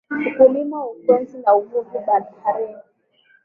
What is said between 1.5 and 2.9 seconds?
uvuvi baharini